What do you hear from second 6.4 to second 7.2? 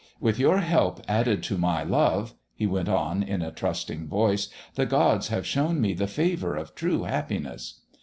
of true